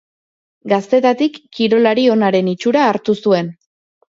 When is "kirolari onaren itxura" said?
1.59-2.89